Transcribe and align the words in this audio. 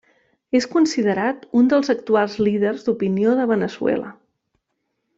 És 0.59 0.65
considerat 0.71 1.43
un 1.61 1.69
dels 1.75 1.93
actuals 1.95 2.39
líders 2.49 2.89
d'opinió 2.89 3.37
de 3.41 3.49
Veneçuela. 3.55 4.15